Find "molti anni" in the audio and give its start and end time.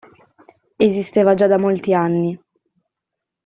1.59-2.39